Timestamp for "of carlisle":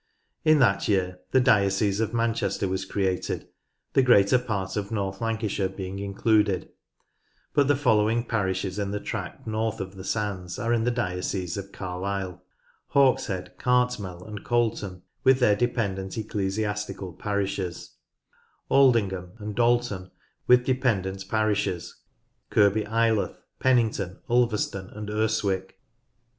11.55-12.43